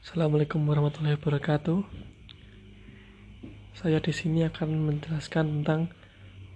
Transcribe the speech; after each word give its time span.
Assalamualaikum 0.00 0.64
warahmatullahi 0.64 1.20
wabarakatuh. 1.20 1.84
Saya 3.76 4.00
di 4.00 4.16
sini 4.16 4.48
akan 4.48 4.88
menjelaskan 4.88 5.60
tentang 5.60 5.92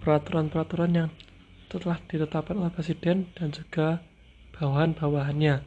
peraturan-peraturan 0.01 0.89
yang 0.89 1.09
telah 1.69 2.01
ditetapkan 2.09 2.57
oleh 2.57 2.73
Presiden 2.73 3.29
dan 3.37 3.53
juga 3.53 4.01
bawahan-bawahannya. 4.57 5.61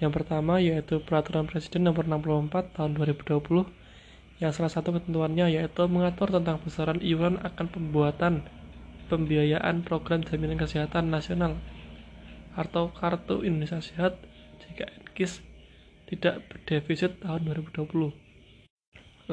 Yang 0.00 0.12
pertama 0.16 0.56
yaitu 0.56 1.04
Peraturan 1.04 1.44
Presiden 1.44 1.84
Nomor 1.84 2.08
64 2.08 2.80
Tahun 2.80 2.96
2020 2.96 4.40
yang 4.40 4.56
salah 4.56 4.72
satu 4.72 4.96
ketentuannya 4.96 5.52
yaitu 5.52 5.84
mengatur 5.92 6.32
tentang 6.32 6.64
besaran 6.64 6.96
iuran 7.04 7.36
akan 7.44 7.66
pembuatan 7.68 8.40
pembiayaan 9.12 9.84
program 9.84 10.24
jaminan 10.24 10.56
kesehatan 10.56 11.12
nasional 11.12 11.60
atau 12.56 12.88
Kartu 12.88 13.44
Indonesia 13.44 13.84
Sehat 13.84 14.16
jika 14.64 14.88
NKIS 15.12 15.51
tidak 16.12 16.44
berdefisit 16.52 17.24
tahun 17.24 17.48
2020. 17.72 18.12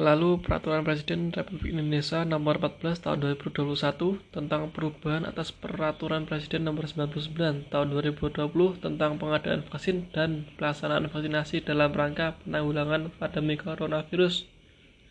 Lalu 0.00 0.40
Peraturan 0.40 0.80
Presiden 0.80 1.28
Republik 1.28 1.76
Indonesia 1.76 2.24
Nomor 2.24 2.56
14 2.56 3.04
Tahun 3.04 3.20
2021 3.20 4.32
tentang 4.32 4.72
perubahan 4.72 5.28
atas 5.28 5.52
Peraturan 5.52 6.24
Presiden 6.24 6.64
Nomor 6.64 6.88
99 6.88 7.68
Tahun 7.68 7.86
2020 7.90 8.40
tentang 8.80 9.20
pengadaan 9.20 9.60
vaksin 9.68 10.08
dan 10.14 10.48
pelaksanaan 10.56 11.10
vaksinasi 11.12 11.66
dalam 11.68 11.92
rangka 11.92 12.38
penanggulangan 12.46 13.12
pandemi 13.20 13.60
coronavirus 13.60 14.48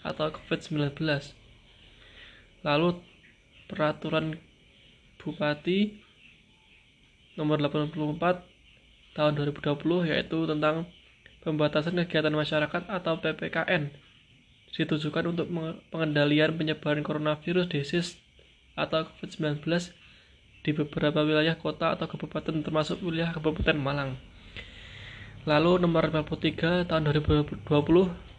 atau 0.02 0.34
COVID-19. 0.34 1.06
Lalu 2.66 2.90
Peraturan 3.70 4.42
Bupati 5.22 6.02
Nomor 7.38 7.62
84 7.62 8.42
Tahun 9.14 9.32
2020 9.38 10.10
yaitu 10.10 10.40
tentang 10.50 10.90
pembatasan 11.44 11.96
kegiatan 12.04 12.36
masyarakat 12.36 12.88
atau 12.88 13.14
PPKN 13.20 14.10
ditujukan 14.80 15.36
untuk 15.36 15.52
pengendalian 15.92 16.56
penyebaran 16.56 17.04
coronavirus 17.04 17.68
disease 17.68 18.16
atau 18.80 19.04
COVID-19 19.12 19.68
di 20.64 20.72
beberapa 20.72 21.20
wilayah 21.24 21.60
kota 21.60 21.96
atau 21.96 22.08
kabupaten 22.08 22.64
termasuk 22.64 23.04
wilayah 23.04 23.36
Kabupaten 23.36 23.76
Malang. 23.76 24.16
Lalu 25.48 25.84
nomor 25.84 26.12
53 26.12 26.88
tahun 26.88 27.04
2020 27.12 27.64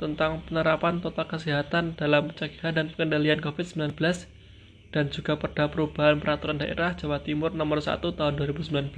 tentang 0.01 0.45
penerapan 0.45 1.01
total 1.01 1.27
kesehatan 1.29 1.97
dalam 1.97 2.33
pencegahan 2.33 2.77
dan 2.77 2.87
pengendalian 2.93 3.41
COVID-19 3.41 3.97
dan 4.93 5.09
juga 5.09 5.37
pada 5.41 5.69
perubahan 5.69 6.21
peraturan 6.21 6.61
daerah 6.61 6.93
Jawa 6.97 7.25
Timur 7.25 7.57
nomor 7.57 7.81
1 7.81 8.01
tahun 8.05 8.33
2019 8.37 8.93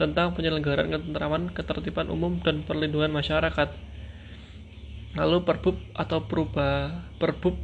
tentang 0.00 0.32
penyelenggaraan 0.32 0.88
ketentraman, 0.88 1.52
ketertiban 1.52 2.08
umum, 2.08 2.40
dan 2.40 2.64
perlindungan 2.64 3.12
masyarakat. 3.12 3.68
Lalu 5.12 5.44
Perbub 5.44 5.76
atau 5.92 6.24
Perubah 6.24 7.04
Perbub 7.20 7.60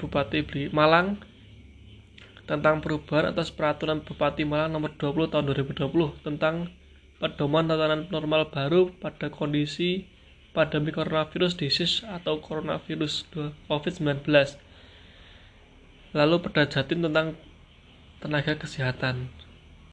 Bupati 0.00 0.40
Beli 0.40 0.72
Malang 0.72 1.20
tentang 2.48 2.80
perubahan 2.80 3.36
atas 3.36 3.52
peraturan 3.52 4.00
Bupati 4.00 4.48
Malang 4.48 4.72
nomor 4.72 4.96
20 4.96 5.32
tahun 5.32 5.44
2020 5.52 6.24
tentang 6.24 6.72
pedoman 7.20 7.68
tatanan 7.68 8.08
normal 8.08 8.48
baru 8.48 8.92
pada 8.96 9.28
kondisi 9.28 10.08
pandemi 10.56 10.92
coronavirus 10.92 11.60
disease 11.60 12.00
atau 12.08 12.40
coronavirus 12.40 13.28
COVID-19. 13.68 14.24
Lalu 16.16 16.36
Perda 16.40 16.64
Jatim 16.64 17.04
tentang 17.04 17.36
tenaga 18.24 18.56
kesehatan. 18.56 19.28